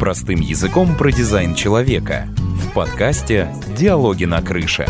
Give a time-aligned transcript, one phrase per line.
[0.00, 2.26] Простым языком про дизайн человека.
[2.38, 4.86] В подкасте «Диалоги на крыше».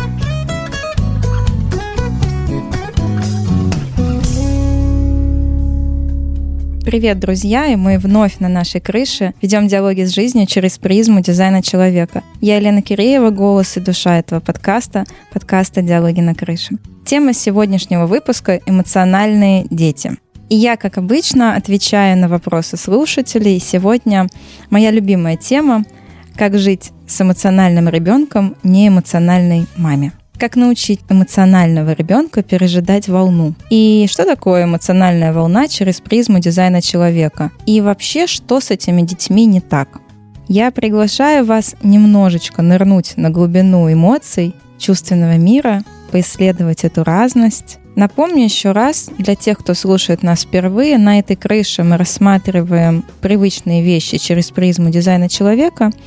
[6.85, 11.61] Привет, друзья, и мы вновь на нашей крыше ведем диалоги с жизнью через призму дизайна
[11.61, 12.23] человека.
[12.41, 16.77] Я Елена Киреева, голос и душа этого подкаста, подкаста «Диалоги на крыше».
[17.05, 20.13] Тема сегодняшнего выпуска– эмоциональные дети.
[20.51, 23.59] И я, как обычно, отвечаю на вопросы слушателей.
[23.61, 24.27] Сегодня
[24.69, 25.85] моя любимая тема–
[26.37, 30.13] как жить с эмоциональным ребенком неэмоциональной маме.
[30.39, 33.55] Как научить эмоционального ребенка пережидать волну?
[33.69, 37.53] И что такое эмоциональная волна через призму дизайна человека?
[37.67, 40.01] И вообще, что с этими детьми не так?
[40.49, 47.79] Я приглашаю вас немножечко нырнуть на глубину эмоций, чувственного мира, поисследовать эту разность.
[47.97, 53.83] Напомню еще раз, для тех, кто слушает нас впервые, на этой крыше мы рассматриваем привычные
[53.83, 55.91] вещи через призму дизайна человека–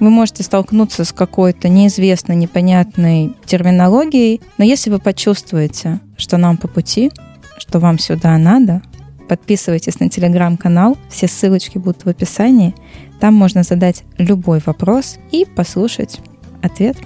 [0.00, 6.68] вы можете столкнуться с какой-то неизвестной, непонятной терминологией, но если вы почувствуете, что нам по
[6.68, 7.10] пути,
[7.58, 8.82] что вам сюда надо,
[9.28, 12.74] подписывайтесь на телеграм-канал, все ссылочки будут в описании.
[13.20, 16.20] Там можно задать любой вопрос и послушать
[16.60, 16.96] ответ.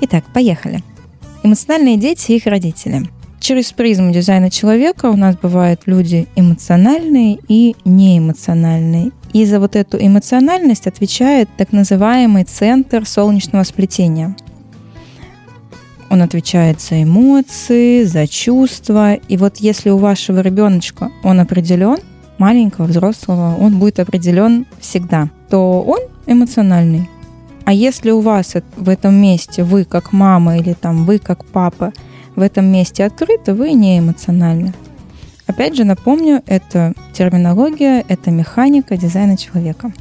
[0.00, 0.82] Итак, поехали.
[1.42, 3.02] Эмоциональные дети и их родители.
[3.44, 9.10] Через призму дизайна человека у нас бывают люди эмоциональные и неэмоциональные.
[9.34, 14.34] И за вот эту эмоциональность отвечает так называемый центр солнечного сплетения.
[16.08, 19.12] Он отвечает за эмоции, за чувства.
[19.12, 21.98] И вот если у вашего ребеночка он определен,
[22.38, 27.10] маленького, взрослого, он будет определен всегда, то он эмоциональный.
[27.66, 31.92] А если у вас в этом месте вы как мама или там вы как папа
[32.36, 34.72] в этом месте открыты, вы не эмоциональны.
[35.46, 39.92] Опять же, напомню, это терминология, это механика дизайна человека.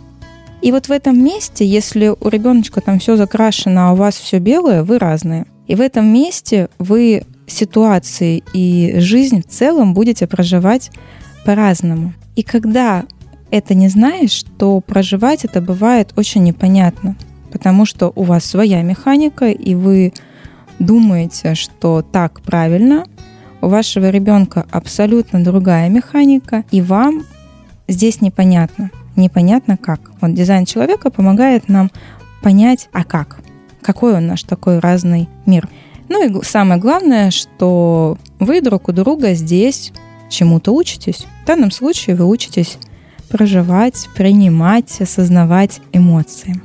[0.62, 4.40] И вот в этом месте, если у ребеночка там все закрашено, а у вас все
[4.40, 5.46] белое, вы разные.
[5.68, 10.92] И в этом месте вы ситуации и жизнь в целом будете проживать
[11.46, 12.14] по-разному.
[12.38, 13.04] И когда
[13.52, 17.16] это не знаешь, то проживать это бывает очень непонятно,
[17.52, 20.14] потому что у вас своя механика, и вы
[20.80, 23.06] думаете, что так правильно,
[23.62, 27.24] у вашего ребенка абсолютно другая механика, и вам
[27.88, 28.92] здесь непонятно.
[29.16, 30.12] Непонятно как.
[30.22, 31.92] Вот дизайн человека помогает нам
[32.42, 33.40] понять, а как?
[33.82, 35.70] Какой он наш такой разный мир.
[36.10, 39.94] Ну и самое главное, что вы друг у друга здесь
[40.30, 41.26] чему-то учитесь.
[41.44, 42.78] В данном случае вы учитесь
[43.30, 46.62] проживать, принимать, осознавать эмоции.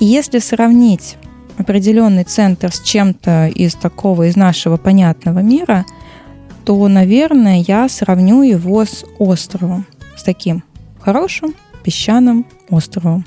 [0.00, 1.16] И если сравнить
[1.56, 5.84] определенный центр с чем-то из такого, из нашего понятного мира–
[6.64, 10.64] то, наверное, я сравню его с островом, с таким
[11.00, 13.24] хорошим песчаным островом.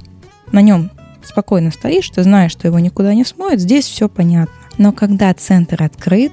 [0.51, 0.89] На нем
[1.23, 4.53] спокойно стоишь, ты знаешь, что его никуда не смоет, здесь все понятно.
[4.77, 6.31] Но когда центр открыт,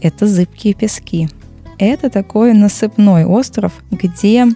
[0.00, 1.28] это зыбкие пески.
[1.78, 4.46] Это такой насыпной остров, где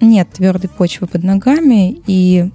[0.00, 2.50] нет твердой почвы под ногами, и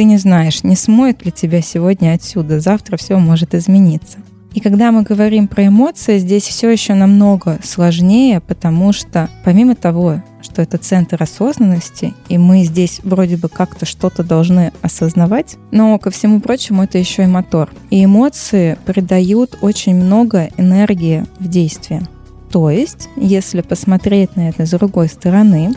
[0.00, 4.16] ты не знаешь, не смоет ли тебя сегодня отсюда, завтра все может измениться.
[4.54, 10.22] И когда мы говорим про эмоции, здесь все еще намного сложнее, потому что помимо того,
[10.40, 16.10] что это центр осознанности, и мы здесь вроде бы как-то что-то должны осознавать, но ко
[16.10, 17.70] всему прочему это еще и мотор.
[17.90, 22.08] И эмоции придают очень много энергии в действие.
[22.50, 25.74] То есть, если посмотреть на это с другой стороны,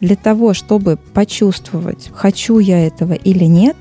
[0.00, 3.76] для того, чтобы почувствовать, хочу я этого или нет,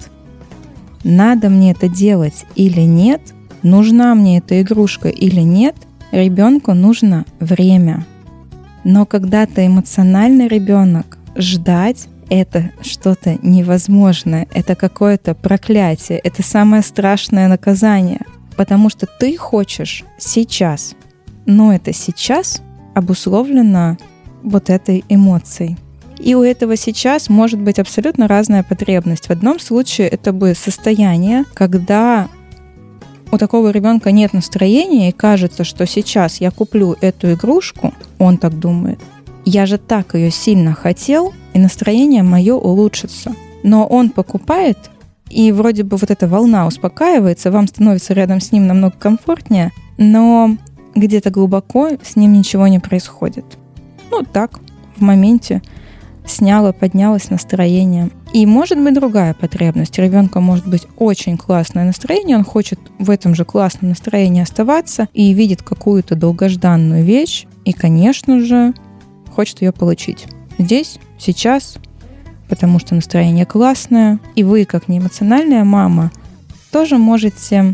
[1.04, 3.22] надо мне это делать или нет,
[3.64, 5.76] нужна мне эта игрушка или нет,
[6.12, 8.06] ребенку нужно время.
[8.84, 17.48] Но когда ты эмоциональный ребенок, ждать это что-то невозможное, это какое-то проклятие, это самое страшное
[17.48, 18.22] наказание,
[18.56, 20.96] потому что ты хочешь сейчас,
[21.46, 22.62] но это сейчас
[22.94, 23.98] обусловлено
[24.44, 25.78] вот этой эмоцией.
[26.20, 29.28] И у этого сейчас может быть абсолютно разная потребность.
[29.28, 32.30] В одном случае это бы состояние, когда
[33.32, 38.58] у такого ребенка нет настроения и кажется, что сейчас я куплю эту игрушку, он так
[38.58, 39.00] думает,
[39.44, 43.36] я же так ее сильно хотел, и настроение мое улучшится.
[43.64, 44.78] Но он покупает,
[45.30, 50.58] и вроде бы вот эта волна успокаивается, вам становится рядом с ним намного комфортнее, но
[50.96, 53.46] где-то глубоко с ним ничего не происходит.
[54.12, 54.60] Ну так,
[54.96, 55.62] в моменте
[56.28, 58.10] сняло, поднялось настроение.
[58.34, 59.98] И может быть другая потребность.
[59.98, 65.34] Ребенка может быть очень классное настроение, он хочет в этом же классном настроении оставаться и
[65.34, 68.74] видит какую-то долгожданную вещь, и, конечно же,
[69.34, 70.26] хочет ее получить.
[70.58, 71.78] Здесь, сейчас,
[72.50, 76.12] потому что настроение классное, и вы, как неэмоциональная мама,
[76.72, 77.74] тоже можете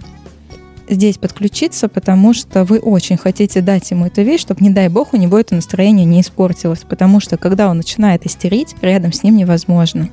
[0.87, 5.13] здесь подключиться, потому что вы очень хотите дать ему эту вещь, чтобы, не дай бог,
[5.13, 9.37] у него это настроение не испортилось, потому что, когда он начинает истерить, рядом с ним
[9.37, 10.09] невозможно.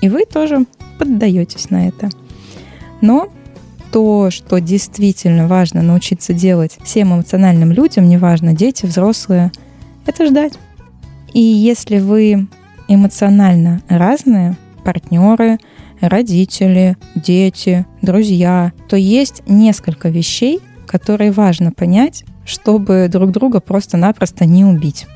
[0.00, 0.66] И вы тоже
[0.98, 2.10] поддаетесь на это.
[3.00, 3.30] Но
[3.92, 9.52] то, что действительно важно научиться делать всем эмоциональным людям, неважно, дети, взрослые,
[10.06, 10.54] это ждать.
[11.32, 12.46] И если вы
[12.88, 15.58] эмоционально разные, партнеры,
[16.00, 24.64] родители, дети, друзья, то есть несколько вещей, которые важно понять, чтобы друг друга просто-напросто не
[24.64, 25.06] убить.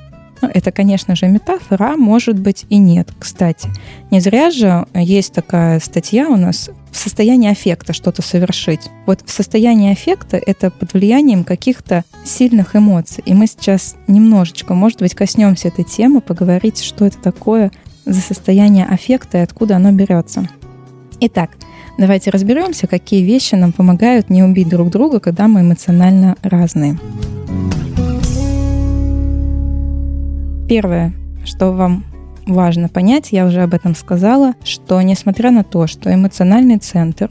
[0.43, 3.09] Ну, это, конечно же, метафора, а может быть и нет.
[3.19, 3.71] Кстати,
[4.11, 8.91] не зря же есть такая статья у нас в состоянии аффекта что-то совершить.
[9.07, 13.23] Вот в состоянии аффекта это под влиянием каких-то сильных эмоций.
[13.25, 17.73] И мы сейчас немножечко, может быть, коснемся этой темы, поговорить, что это такое
[18.05, 20.47] за состояние аффекта и откуда оно берется.
[21.21, 21.51] Итак,
[21.99, 26.99] давайте разберемся, какие вещи нам помогают не убить друг друга, когда мы эмоционально разные.
[30.69, 31.13] Первое,
[31.45, 32.05] что вам
[32.47, 37.31] важно понять, я уже об этом сказала, что несмотря на то, что эмоциональный центр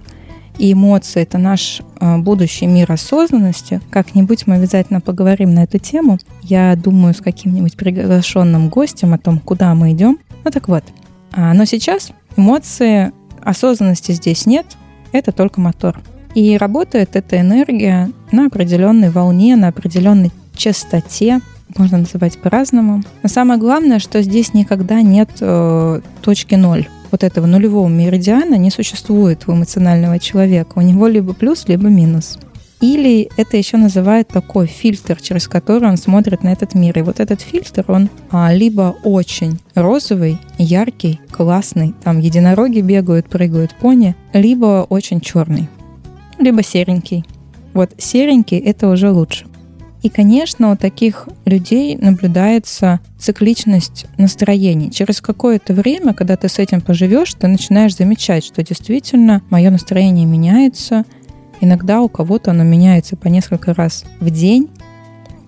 [0.57, 6.19] и эмоции— это наш э, будущий мир осознанности, как-нибудь мы обязательно поговорим на эту тему.
[6.43, 10.19] Я думаю, с каким-нибудь приглашенным гостем о том, куда мы идем.
[10.43, 10.83] Ну так вот.
[11.31, 13.11] А, но сейчас эмоции,
[13.43, 14.65] осознанности здесь нет,
[15.11, 16.01] это только мотор.
[16.35, 21.41] И работает эта энергия на определенной волне, на определенной частоте,
[21.77, 23.03] можно называть по-разному.
[23.21, 26.87] Но самое главное, что здесь никогда нет э, точки ноль.
[27.11, 30.73] Вот этого нулевого меридиана не существует у эмоционального человека.
[30.75, 32.37] У него либо плюс, либо минус.
[32.83, 36.99] Или это еще называют такой фильтр, через который он смотрит на этот мир.
[36.99, 43.73] И вот этот фильтр, он а, либо очень розовый, яркий, классный, там единороги бегают, прыгают
[43.79, 45.69] пони, либо очень черный,
[46.37, 47.23] либо серенький.
[47.73, 49.45] Вот серенький это уже лучше.
[50.01, 54.91] И, конечно, у таких людей наблюдается цикличность настроений.
[54.91, 60.25] Через какое-то время, когда ты с этим поживешь, ты начинаешь замечать, что действительно мое настроение
[60.25, 61.05] меняется.
[61.63, 64.69] Иногда у кого-то оно меняется по несколько раз в день,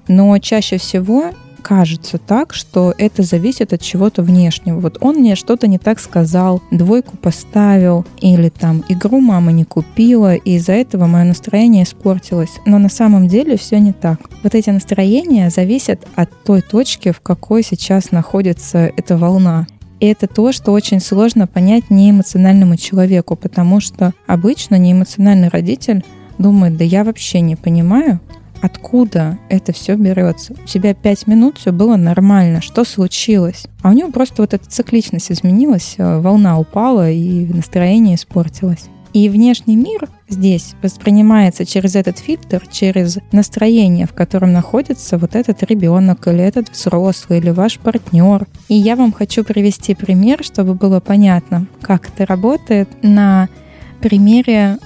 [0.08, 1.32] но чаще всего
[1.62, 4.80] кажется так, что это зависит от чего-то внешнего.
[4.80, 10.36] Вот он мне что-то не так сказал, двойку поставил, или там игру мама не купила,
[10.36, 12.62] и из-за этого мое настроение испортилось.
[12.66, 14.22] Но на самом деле все не так.
[14.42, 19.68] Вот эти настроения зависят от той точки, в какой сейчас находится эта волна.
[20.00, 26.04] И это то, что очень сложно понять неэмоциональному человеку, потому что обычно неэмоциональный родитель
[26.38, 28.20] думает, да я вообще не понимаю,
[28.62, 30.54] откуда это все берется.
[30.54, 33.68] У тебя пять минут все было нормально, что случилось?
[33.82, 38.86] А у него просто вот эта цикличность изменилась, э, волна упала и настроение испортилось.
[39.16, 45.64] И внешний мир здесь воспринимается через этот фильтр, через настроение, в котором находится вот этот
[45.64, 48.46] ребенок или этот взрослый или ваш партнер.
[48.68, 53.48] И я вам хочу привести пример, чтобы было понятно, как это работает на
[54.02, 54.80] примере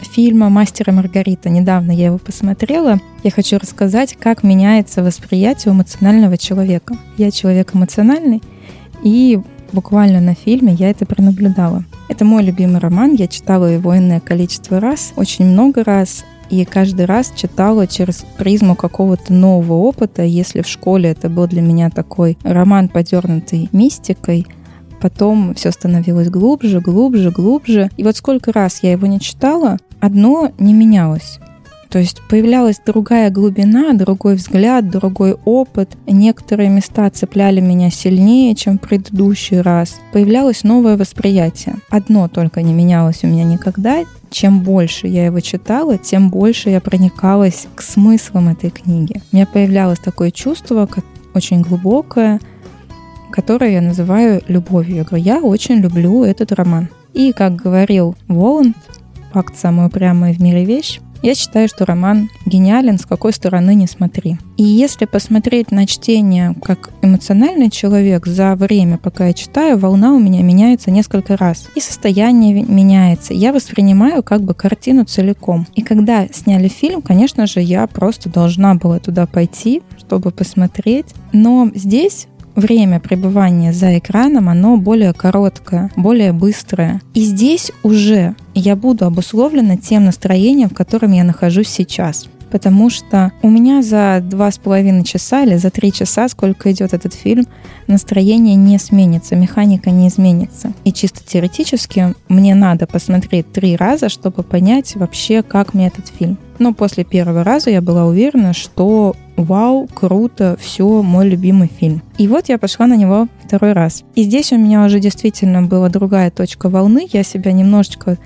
[0.00, 1.48] фильма «Мастер и Маргарита».
[1.48, 2.98] Недавно я его посмотрела.
[3.22, 6.96] Я хочу рассказать, как меняется восприятие эмоционального человека.
[7.16, 8.42] Я человек эмоциональный,
[9.04, 9.38] и
[9.70, 11.84] буквально на фильме я это пронаблюдала.
[12.08, 17.04] Это мой любимый роман, я читала его иное количество раз, очень много раз, и каждый
[17.04, 20.22] раз читала через призму какого-то нового опыта.
[20.22, 24.46] Если в школе это был для меня такой роман, подернутый мистикой,
[25.00, 27.90] потом все становилось глубже, глубже, глубже.
[27.96, 31.38] И вот сколько раз я его не читала, одно не менялось.
[31.90, 35.96] То есть появлялась другая глубина, другой взгляд, другой опыт.
[36.06, 39.98] Некоторые места цепляли меня сильнее, чем в предыдущий раз.
[40.12, 41.76] Появлялось новое восприятие.
[41.88, 44.04] Одно только не менялось у меня никогда.
[44.30, 49.22] Чем больше я его читала, тем больше я проникалась к смыслам этой книги.
[49.32, 50.86] У меня появлялось такое чувство,
[51.34, 52.38] очень глубокое,
[53.30, 54.96] которое я называю любовью.
[54.96, 56.88] Я говорю, я очень люблю этот роман.
[57.14, 58.76] И, как говорил Воланд,
[59.32, 63.86] факт самая упрямая в мире вещь, я считаю, что роман гениален, с какой стороны не
[63.86, 64.38] смотри.
[64.56, 70.18] И если посмотреть на чтение как эмоциональный человек за время, пока я читаю, волна у
[70.18, 71.68] меня меняется несколько раз.
[71.74, 73.34] И состояние меняется.
[73.34, 75.66] Я воспринимаю как бы картину целиком.
[75.74, 81.06] И когда сняли фильм, конечно же, я просто должна была туда пойти, чтобы посмотреть.
[81.32, 82.26] Но здесь
[82.58, 87.00] время пребывания за экраном, оно более короткое, более быстрое.
[87.14, 92.28] И здесь уже я буду обусловлена тем настроением, в котором я нахожусь сейчас.
[92.50, 96.92] Потому что у меня за два с половиной часа или за три часа, сколько идет
[96.94, 97.46] этот фильм,
[97.86, 100.72] настроение не сменится, механика не изменится.
[100.84, 106.38] И чисто теоретически мне надо посмотреть три раза, чтобы понять вообще, как мне этот фильм.
[106.58, 112.02] Но после первого раза я была уверена, что вау, круто, все, мой любимый фильм.
[112.18, 114.02] И вот я пошла на него второй раз.
[114.16, 117.08] И здесь у меня уже действительно была другая точка волны.
[117.12, 118.18] Я себя немножечко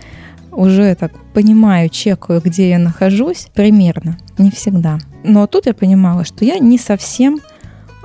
[0.52, 4.98] уже так понимаю, чекаю, где я нахожусь, примерно, не всегда.
[5.24, 7.40] Но тут я понимала, что я не совсем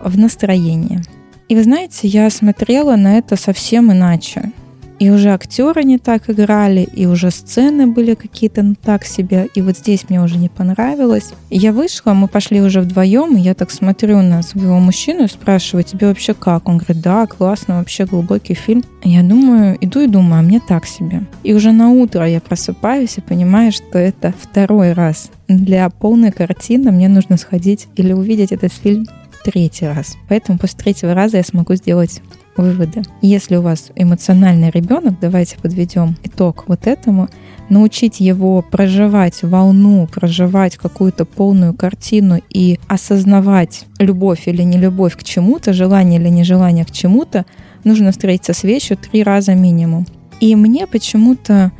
[0.01, 1.01] в настроении.
[1.49, 4.51] И вы знаете, я смотрела на это совсем иначе.
[4.99, 9.61] И уже актеры не так играли, и уже сцены были какие-то ну, так себе, и
[9.61, 11.33] вот здесь мне уже не понравилось.
[11.49, 15.83] Я вышла, мы пошли уже вдвоем, и я так смотрю на своего мужчину и спрашиваю,
[15.83, 16.67] тебе вообще как?
[16.67, 18.83] Он говорит, да, классно, вообще глубокий фильм.
[19.03, 21.23] Я думаю, иду и думаю, а мне так себе.
[21.43, 25.29] И уже на утро я просыпаюсь и понимаю, что это второй раз.
[25.47, 29.05] Для полной картины мне нужно сходить или увидеть этот фильм
[29.43, 30.17] третий раз.
[30.27, 32.21] Поэтому после третьего раза я смогу сделать
[32.57, 33.03] выводы.
[33.21, 37.29] Если у вас эмоциональный ребенок, давайте подведем итог вот этому,
[37.69, 45.23] научить его проживать волну, проживать какую-то полную картину и осознавать любовь или не любовь к
[45.23, 47.45] чему-то, желание или нежелание к чему-то,
[47.83, 50.05] нужно встретиться с вещью три раза минимум.
[50.39, 51.71] И мне почему-то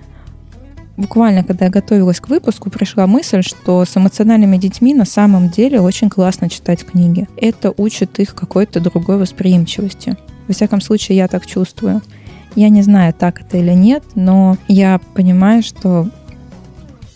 [0.97, 5.79] буквально, когда я готовилась к выпуску, пришла мысль, что с эмоциональными детьми на самом деле
[5.79, 7.27] очень классно читать книги.
[7.37, 10.17] Это учит их какой-то другой восприимчивости.
[10.47, 12.01] Во всяком случае, я так чувствую.
[12.55, 16.09] Я не знаю, так это или нет, но я понимаю, что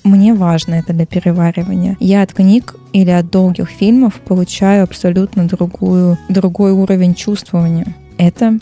[0.03, 1.97] мне важно это для переваривания.
[2.00, 7.95] Я от книг или от долгих фильмов получаю абсолютно другую, другой уровень чувствования.
[8.17, 8.59] Это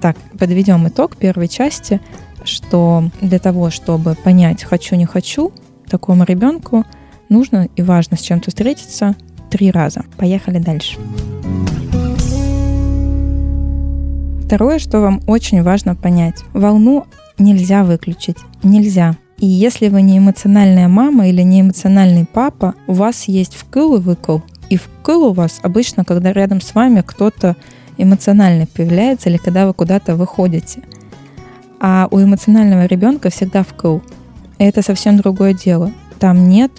[0.00, 2.00] так, подведем итог первой части,
[2.44, 5.52] что для того, чтобы понять хочу, не хочу,
[5.88, 6.84] такому ребенку
[7.28, 9.14] нужно и важно с чем-то встретиться
[9.50, 10.04] три раза.
[10.16, 10.98] Поехали дальше.
[14.50, 16.42] Второе, что вам очень важно понять.
[16.54, 17.06] Волну
[17.38, 18.38] нельзя выключить.
[18.64, 19.16] Нельзя.
[19.38, 24.00] И если вы не эмоциональная мама или не эмоциональный папа, у вас есть вкл и
[24.00, 24.40] выкл.
[24.68, 27.54] И вкл у вас обычно, когда рядом с вами кто-то
[27.96, 30.82] эмоционально появляется или когда вы куда-то выходите.
[31.78, 33.98] А у эмоционального ребенка всегда вкл.
[34.58, 35.92] И это совсем другое дело.
[36.18, 36.72] Там нет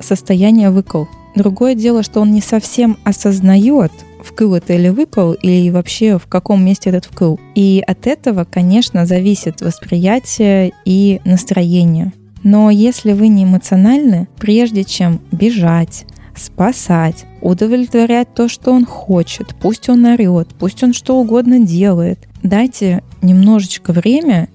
[0.00, 1.04] состояния выкл.
[1.34, 3.90] Другое дело, что он не совсем осознает,
[4.24, 7.36] вкл это или выпал, или вообще в каком месте этот вкл.
[7.54, 12.12] И от этого, конечно, зависит восприятие и настроение.
[12.42, 19.88] Но если вы не эмоциональны, прежде чем бежать, спасать, удовлетворять то, что он хочет, пусть
[19.88, 24.48] он орет, пусть он что угодно делает, дайте немножечко время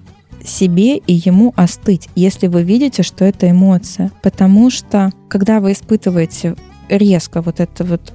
[0.44, 4.10] себе и ему остыть, если вы видите, что это эмоция.
[4.22, 6.56] Потому что, когда вы испытываете
[6.88, 8.12] резко вот это вот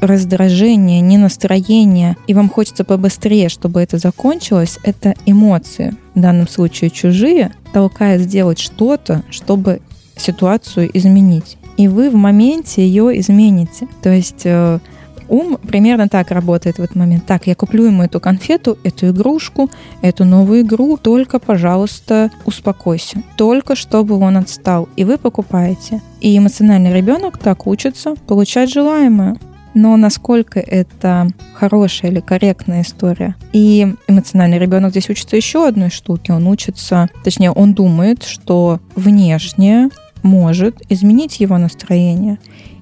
[0.00, 6.90] раздражение, не настроение, и вам хочется побыстрее, чтобы это закончилось, это эмоции, в данном случае
[6.90, 9.80] чужие, толкают сделать что-то, чтобы
[10.16, 11.56] ситуацию изменить.
[11.76, 13.88] И вы в моменте ее измените.
[14.02, 14.80] То есть э,
[15.28, 17.24] ум примерно так работает в этот момент.
[17.24, 19.70] Так, я куплю ему эту конфету, эту игрушку,
[20.02, 23.22] эту новую игру, только, пожалуйста, успокойся.
[23.36, 24.88] Только чтобы он отстал.
[24.96, 26.02] И вы покупаете.
[26.20, 29.38] И эмоциональный ребенок так учится получать желаемое
[29.74, 33.36] но насколько это хорошая или корректная история.
[33.52, 36.32] И эмоциональный ребенок здесь учится еще одной штуке.
[36.32, 39.90] Он учится, точнее, он думает, что внешнее
[40.22, 42.38] может изменить его настроение,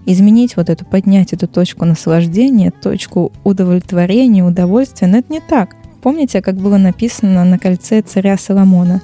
[0.07, 5.09] изменить вот эту, поднять эту точку наслаждения, точку удовлетворения, удовольствия.
[5.09, 5.77] Но это не так.
[6.03, 9.03] Помните, как было написано на кольце царя Соломона?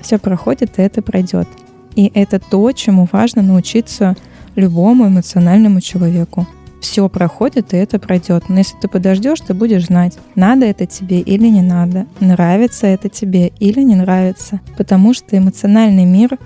[0.00, 1.48] Все проходит, и это пройдет.
[1.94, 4.16] И это то, чему важно научиться
[4.54, 6.46] любому эмоциональному человеку
[6.80, 8.48] все проходит, и это пройдет.
[8.48, 13.08] Но если ты подождешь, ты будешь знать, надо это тебе или не надо, нравится это
[13.08, 14.60] тебе или не нравится.
[14.76, 16.38] Потому что эмоциональный мир,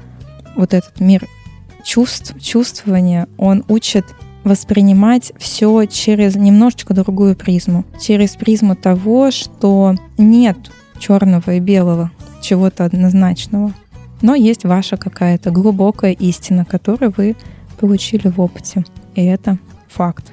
[0.57, 1.27] вот этот мир
[1.85, 4.07] чувств, чувствования, он учит
[4.45, 7.85] воспринимать все через немножечко другую призму.
[8.01, 10.57] Через призму того, что нет
[10.99, 12.11] черного и белого,
[12.41, 13.73] чего-то однозначного.
[14.23, 17.37] Но есть ваша какая-то глубокая истина, которую вы
[17.79, 18.85] получили в опыте.
[19.15, 19.59] И это
[19.91, 20.25] факт.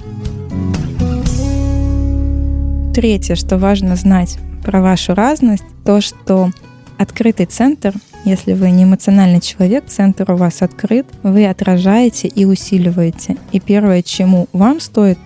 [2.93, 6.51] Третье, что важно знать про вашу разность, то, что
[6.97, 7.93] открытый центр,
[8.25, 13.37] если вы не эмоциональный человек, центр у вас открыт, вы отражаете и усиливаете.
[13.51, 15.19] И первое, чему вам стоит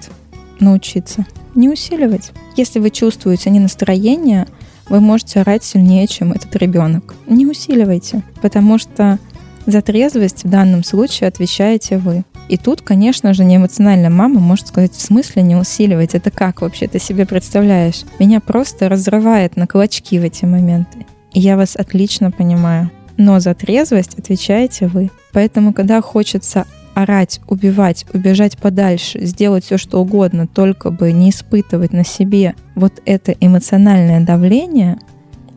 [0.60, 2.32] научиться, не усиливать.
[2.56, 4.48] Если вы чувствуете не настроение,
[4.90, 7.16] вы можете орать сильнее, чем этот ребенок.
[7.28, 9.18] Не усиливайте, потому что
[9.66, 12.26] за трезвость в данном случае отвечаете вы.
[12.52, 16.16] И тут, конечно же, неэмоциональная мама может сказать, в смысле не усиливать?
[16.16, 18.04] Это как вообще ты себе представляешь?
[18.20, 21.06] Меня просто разрывает на клочки в эти моменты.
[21.32, 22.92] И я вас отлично понимаю.
[23.16, 25.12] Но за трезвость отвечаете вы.
[25.32, 31.94] Поэтому, когда хочется орать, убивать, убежать подальше, сделать все, что угодно, только бы не испытывать
[31.94, 35.00] на себе вот это эмоциональное давление,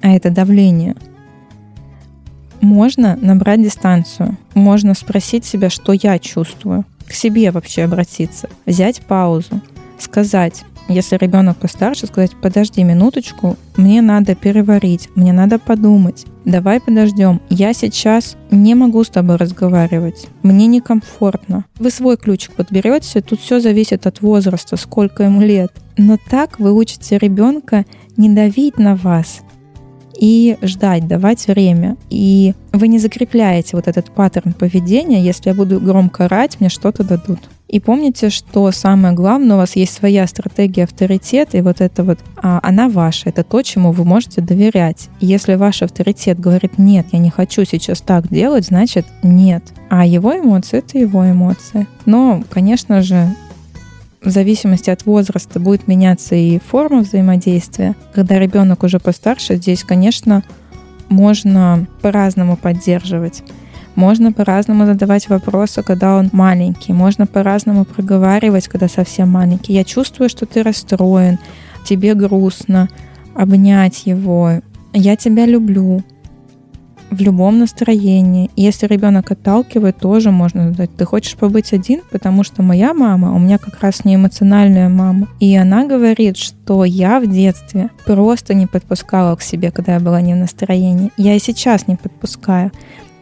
[0.00, 0.94] а это давление,
[2.64, 9.60] можно набрать дистанцию, можно спросить себя, что я чувствую, к себе вообще обратиться, взять паузу,
[9.98, 16.26] сказать, если ребенок постарше, сказать, подожди минуточку, мне надо переварить, мне надо подумать.
[16.44, 17.40] Давай подождем.
[17.48, 20.26] Я сейчас не могу с тобой разговаривать.
[20.42, 21.64] Мне некомфортно.
[21.78, 23.22] Вы свой ключик подберете.
[23.22, 25.72] Тут все зависит от возраста, сколько ему лет.
[25.96, 27.86] Но так вы учите ребенка
[28.18, 29.40] не давить на вас,
[30.18, 31.96] и ждать, давать время.
[32.10, 37.04] И вы не закрепляете вот этот паттерн поведения, если я буду громко орать, мне что-то
[37.04, 37.40] дадут.
[37.68, 42.18] И помните, что самое главное, у вас есть своя стратегия авторитета, и вот это вот,
[42.36, 45.08] а, она ваша, это то, чему вы можете доверять.
[45.20, 49.64] И если ваш авторитет говорит, нет, я не хочу сейчас так делать, значит нет.
[49.88, 51.88] А его эмоции— это его эмоции.
[52.06, 53.34] Но, конечно же,
[54.24, 57.94] в зависимости от возраста будет меняться и форма взаимодействия.
[58.14, 60.42] Когда ребенок уже постарше, здесь, конечно,
[61.08, 63.42] можно по-разному поддерживать.
[63.94, 66.92] Можно по-разному задавать вопросы, когда он маленький.
[66.92, 69.74] Можно по-разному проговаривать, когда совсем маленький.
[69.74, 71.38] Я чувствую, что ты расстроен,
[71.84, 72.88] тебе грустно.
[73.34, 74.60] Обнять его.
[74.92, 76.02] Я тебя люблю
[77.10, 78.50] в любом настроении.
[78.56, 80.94] Если ребенок отталкивает, тоже можно задать.
[80.96, 82.00] Ты хочешь побыть один?
[82.10, 85.28] Потому что моя мама, у меня как раз не эмоциональная мама.
[85.40, 90.20] И она говорит, что я в детстве просто не подпускала к себе, когда я была
[90.20, 91.12] не в настроении.
[91.16, 92.72] Я и сейчас не подпускаю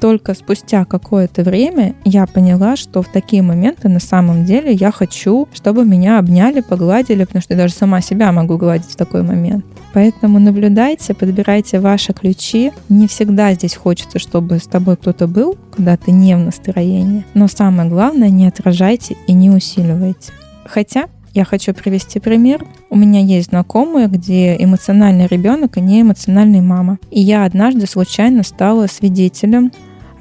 [0.03, 5.47] только спустя какое-то время я поняла, что в такие моменты на самом деле я хочу,
[5.55, 9.65] чтобы меня обняли, погладили, потому что я даже сама себя могу гладить в такой момент.
[9.95, 12.73] Поэтому наблюдайте, подбирайте ваши ключи.
[12.89, 17.25] Не всегда здесь хочется, чтобы с тобой кто-то был, когда ты не в настроении.
[17.35, 20.33] Но самое главное, не отражайте и не усиливайте.
[20.65, 22.67] Хотя я хочу привести пример.
[22.91, 26.99] У меня есть знакомые, где эмоциональный ребенок и не эмоциональная мама.
[27.13, 29.71] И я однажды случайно стала свидетелем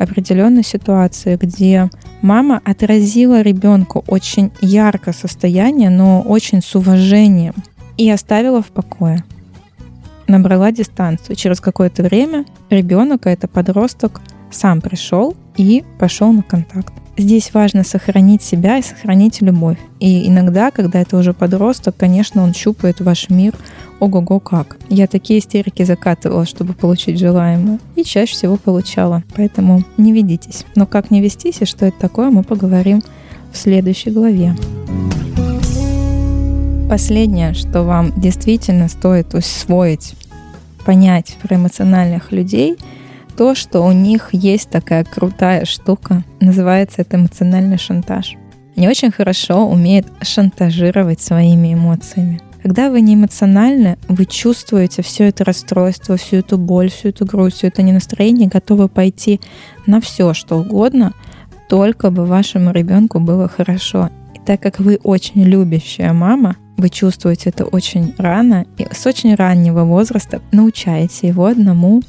[0.02, 1.90] определенной ситуации, где
[2.22, 7.54] мама отразила ребенку очень ярко состояние, но очень с уважением
[7.98, 9.24] и оставила в покое.
[10.28, 11.36] Набрала дистанцию.
[11.36, 16.94] Через какое-то время ребенок, а это подросток, сам пришел и пошел на контакт.
[17.22, 19.78] Здесь важно сохранить себя и сохранить любовь.
[20.00, 23.54] И иногда, когда это уже подросток, конечно, он щупает ваш мир,
[24.00, 24.78] ого-го как.
[24.90, 27.78] Я такие истерики закатывала, чтобы получить желаемое.
[27.96, 29.22] И чаще всего получала.
[29.36, 30.66] Поэтому не ведитесь.
[30.76, 33.04] Но как не вестись и что это такое, мы поговорим
[33.54, 34.56] в следующей главе.
[36.90, 40.16] Последнее, что вам действительно стоит усвоить,
[40.88, 42.78] понять про эмоциональных людей,
[43.42, 48.36] то, что у них есть такая крутая штука, называется это эмоциональный шантаж.
[48.78, 52.40] Они очень хорошо умеют шантажировать своими эмоциями.
[52.62, 57.58] Когда вы не эмоциональны, вы чувствуете все это расстройство, всю эту боль, всю эту грусть,
[57.58, 59.42] все это ненастроение, готовы пойти
[59.88, 61.14] на все, что угодно,
[61.68, 64.12] только бы вашему ребенку было хорошо.
[64.36, 69.34] И так как вы очень любящая мама, вы чувствуете это очень рано и с очень
[69.34, 72.04] раннего возраста научаете его одному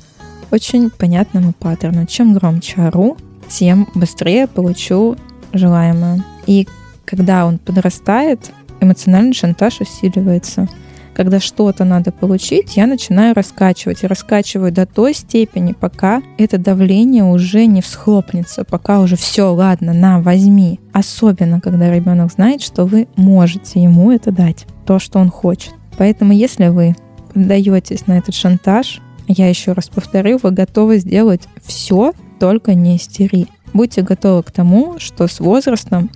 [0.52, 2.06] очень понятному паттерну.
[2.06, 3.16] Чем громче ору,
[3.48, 5.16] тем быстрее получу
[5.52, 6.24] желаемое.
[6.46, 6.68] И
[7.04, 10.68] когда он подрастает, эмоциональный шантаж усиливается.
[11.14, 14.02] Когда что-то надо получить, я начинаю раскачивать.
[14.02, 19.92] И раскачиваю до той степени, пока это давление уже не всхлопнется, пока уже все, ладно,
[19.92, 20.80] на, возьми.
[20.92, 25.74] Особенно, когда ребенок знает, что вы можете ему это дать, то, что он хочет.
[25.98, 26.96] Поэтому, если вы
[27.34, 33.46] поддаетесь на этот шантаж, я еще раз повторю, вы готовы сделать все, только не истери.
[33.72, 36.10] Будьте готовы к тому, что с возрастом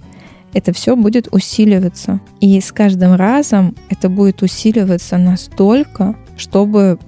[0.52, 2.20] это все будет усиливаться.
[2.40, 6.98] И с каждым разом это будет усиливаться настолько, чтобы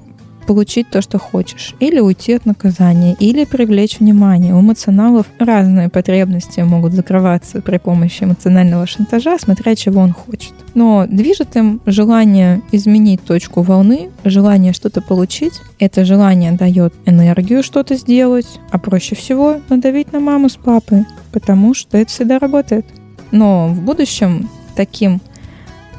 [0.49, 4.55] получить то, что хочешь, или уйти от наказания, или привлечь внимание.
[4.55, 10.55] У эмоционалов разные потребности могут закрываться при помощи эмоционального шантажа, смотря чего он хочет.
[10.75, 15.61] Но движет им желание изменить точку волны, желание что-то получить.
[15.79, 21.75] Это желание дает энергию что-то сделать, а проще всего надавить на маму с папой, потому
[21.75, 22.87] что это всегда работает.
[23.33, 25.21] Но в будущем таким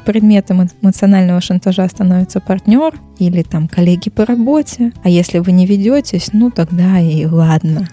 [0.04, 4.92] предметом эмоционального шантажа становится партнер или там коллеги по работе.
[5.02, 7.88] А если вы не ведетесь, ну тогда и ладно.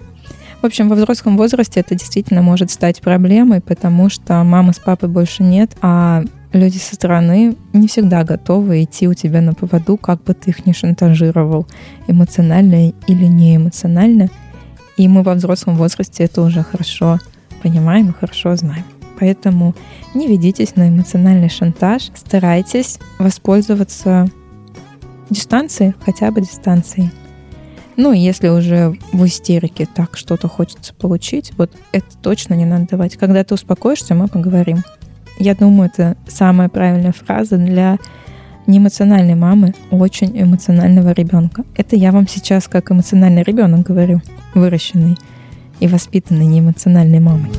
[0.62, 5.08] В общем, во взрослом возрасте это действительно может стать проблемой, потому что мамы с папой
[5.08, 10.24] больше нет, а люди со стороны не всегда готовы идти у тебя на поводу, как
[10.24, 11.68] бы ты их не шантажировал,
[12.08, 14.30] эмоционально или не эмоционально.
[14.98, 17.20] И мы во взрослом возрасте это уже хорошо
[17.62, 18.84] понимаем и хорошо знаем.
[19.20, 19.74] Поэтому
[20.14, 24.30] не ведитесь на эмоциональный шантаж, старайтесь воспользоваться
[25.30, 27.12] дистанцией, хотя бы дистанцией.
[27.96, 33.18] Ну, если уже в истерике так что-то хочется получить, вот это точно не надо давать.
[33.18, 34.84] Когда ты успокоишься, мы поговорим.
[35.40, 37.98] Я думаю, это самая правильная фраза для
[38.68, 41.64] неэмоциональной мамы, очень эмоционального ребенка.
[41.76, 44.22] Это я вам сейчас как эмоциональный ребенок говорю,
[44.54, 45.18] выращенный
[45.80, 47.50] и воспитанный неэмоциональной мамой.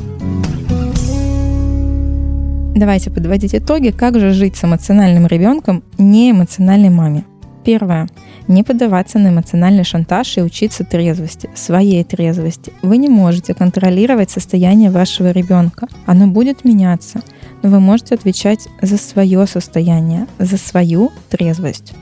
[2.79, 7.25] Давайте подводить итоги, как же жить с эмоциональным ребенком неэмоциональной маме.
[7.65, 8.07] Первое.
[8.47, 12.73] Не поддаваться на эмоциональный шантаж и учиться трезвости, своей трезвости.
[12.83, 15.89] Вы не можете контролировать состояние вашего ребенка.
[16.07, 17.21] Оно будет меняться,
[17.65, 21.95] но вы можете отвечать за свое состояние, за свою трезвость.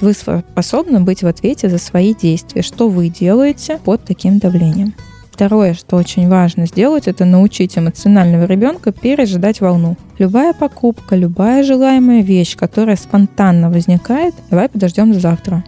[0.00, 4.94] Вы способны быть в ответе за свои действия, что вы делаете под таким давлением.
[5.34, 9.96] Второе, что очень важно сделать, это научить эмоционального ребенка пережидать волну.
[10.20, 15.64] Любая покупка, любая желаемая вещь, которая спонтанно возникает, давай подождем до завтра.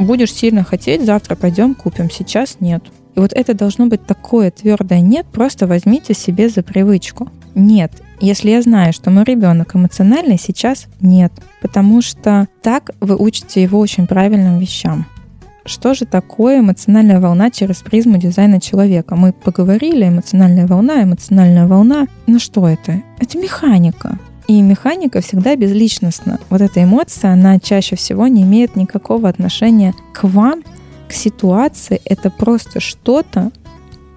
[0.00, 2.82] Будешь сильно хотеть, завтра пойдем купим, сейчас нет.
[3.14, 7.30] И вот это должно быть такое твердое нет, просто возьмите себе за привычку.
[7.54, 11.32] Нет, если я знаю, что мой ребенок эмоциональный, сейчас нет.
[11.62, 15.06] Потому что так вы учите его очень правильным вещам.
[15.66, 19.16] Что же такое эмоциональная волна через призму дизайна человека?
[19.16, 22.06] Мы поговорили, эмоциональная волна, эмоциональная волна.
[22.28, 23.02] Ну что это?
[23.18, 24.18] Это механика.
[24.46, 26.38] И механика всегда безличностна.
[26.50, 30.62] Вот эта эмоция, она чаще всего не имеет никакого отношения к вам,
[31.08, 32.00] к ситуации.
[32.04, 33.50] Это просто что-то,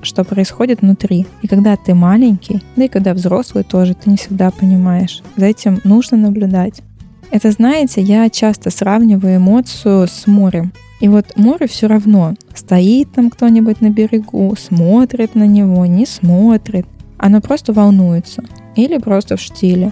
[0.03, 1.25] что происходит внутри.
[1.41, 5.23] И когда ты маленький, да и когда взрослый тоже, ты не всегда понимаешь.
[5.35, 6.83] За этим нужно наблюдать.
[7.31, 10.71] Это, знаете, я часто сравниваю эмоцию с морем.
[10.99, 12.35] И вот море все равно.
[12.53, 16.85] Стоит там кто-нибудь на берегу, смотрит на него, не смотрит.
[17.17, 18.43] Оно просто волнуется.
[18.75, 19.91] Или просто в штиле.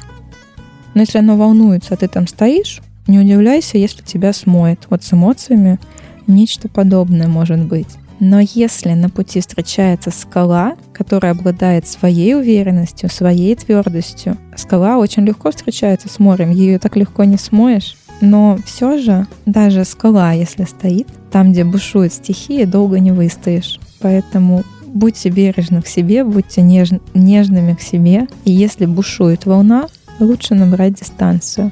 [0.93, 4.87] Но если оно волнуется, а ты там стоишь, не удивляйся, если тебя смоет.
[4.89, 5.79] Вот с эмоциями
[6.27, 7.87] нечто подобное может быть.
[8.19, 15.51] Но если на пути встречается скала, которая обладает своей уверенностью, своей твердостью, скала очень легко
[15.51, 17.95] встречается с морем, ее так легко не смоешь.
[18.21, 23.79] Но все же, даже скала, если стоит, там, где бушует стихия, долго не выстоишь.
[23.99, 26.89] Поэтому будьте бережны к себе, будьте неж...
[27.13, 28.27] нежными к себе.
[28.45, 29.87] И если бушует волна,
[30.19, 31.71] лучше набрать дистанцию.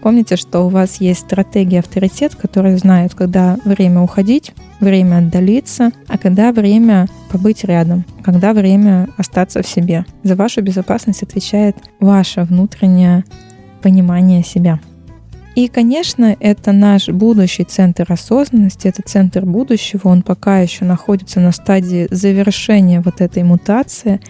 [0.00, 6.18] Помните, что у вас есть стратегия авторитет, который знает, когда время уходить, время отдалиться, а
[6.18, 10.06] когда время побыть рядом, когда время остаться в себе.
[10.22, 13.24] За вашу безопасность отвечает ваше внутреннее
[13.82, 14.80] понимание себя.
[15.58, 21.50] И, конечно, это наш будущий центр осознанности, это центр будущего, он пока еще находится на
[21.50, 24.20] стадии завершения вот этой мутации.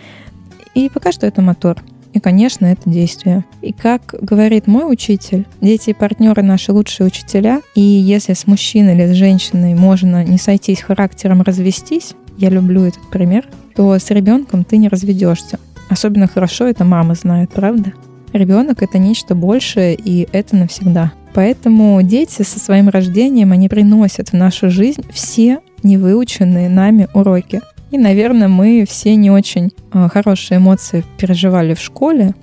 [0.74, 1.84] И пока что это мотор.
[2.14, 3.44] И, конечно, это действие.
[3.60, 7.60] И как говорит мой учитель, дети и партнеры наши лучшие учителя.
[7.74, 13.06] И если с мужчиной или с женщиной можно не сойтись характером, развестись, я люблю этот
[13.10, 15.60] пример, то с ребенком ты не разведешься.
[15.90, 17.92] Особенно хорошо это мама знает, правда?
[18.32, 21.12] Ребенок это нечто большее, и это навсегда.
[21.34, 27.60] Поэтому дети со своим рождением, они приносят в нашу жизнь все невыученные нами уроки.
[27.90, 32.34] И, наверное, мы все не очень а, хорошие эмоции переживали в школе,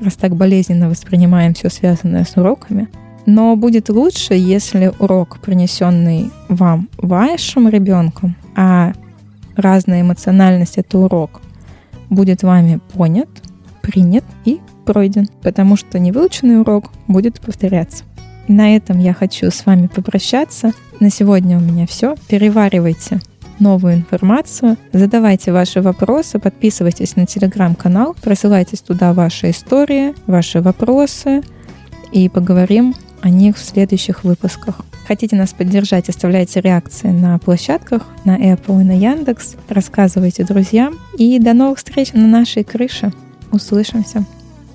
[0.00, 2.88] раз так болезненно воспринимаем все связанное с уроками.
[3.26, 8.92] Но будет лучше, если урок, принесенный вам вашим ребенком, а
[9.56, 11.40] разная эмоциональность это урок,
[12.10, 13.28] будет вами понят,
[13.82, 18.04] принят и пройден, потому что невыученный урок будет повторяться.
[18.48, 20.72] На этом я хочу с вами попрощаться.
[21.00, 22.14] На сегодня у меня все.
[22.28, 23.20] Переваривайте
[23.58, 31.42] новую информацию, задавайте ваши вопросы, подписывайтесь на телеграм-канал, присылайте туда ваши истории, ваши вопросы
[32.12, 34.80] и поговорим о них в следующих выпусках.
[35.06, 40.98] Хотите нас поддержать, оставляйте реакции на площадках, на Apple и на Яндекс, рассказывайте друзьям.
[41.18, 43.12] И до новых встреч на нашей крыше.
[43.52, 44.24] Услышимся.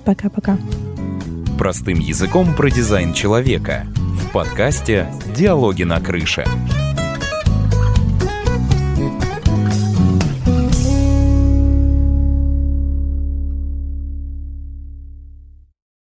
[0.04, 0.56] Пока-пока.
[1.60, 6.46] Простым языком про дизайн человека в подкасте «Диалоги на крыше».